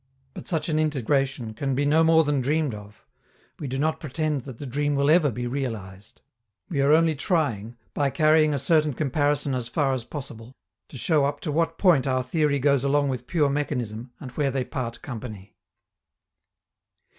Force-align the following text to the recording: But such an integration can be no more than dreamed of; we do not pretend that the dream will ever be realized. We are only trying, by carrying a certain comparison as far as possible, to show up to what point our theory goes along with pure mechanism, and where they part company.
But 0.33 0.47
such 0.47 0.67
an 0.67 0.79
integration 0.79 1.53
can 1.53 1.75
be 1.75 1.85
no 1.85 2.03
more 2.03 2.23
than 2.23 2.41
dreamed 2.41 2.73
of; 2.73 3.05
we 3.59 3.67
do 3.67 3.77
not 3.77 3.99
pretend 3.99 4.45
that 4.45 4.57
the 4.57 4.65
dream 4.65 4.95
will 4.95 5.11
ever 5.11 5.29
be 5.29 5.45
realized. 5.45 6.21
We 6.69 6.81
are 6.81 6.91
only 6.91 7.13
trying, 7.13 7.77
by 7.93 8.09
carrying 8.09 8.51
a 8.51 8.57
certain 8.57 8.93
comparison 8.95 9.53
as 9.53 9.67
far 9.67 9.93
as 9.93 10.03
possible, 10.03 10.55
to 10.89 10.97
show 10.97 11.25
up 11.25 11.39
to 11.41 11.51
what 11.51 11.77
point 11.77 12.07
our 12.07 12.23
theory 12.23 12.57
goes 12.57 12.83
along 12.83 13.09
with 13.09 13.27
pure 13.27 13.51
mechanism, 13.51 14.11
and 14.19 14.31
where 14.31 14.49
they 14.49 14.65
part 14.65 15.03
company. 15.03 15.53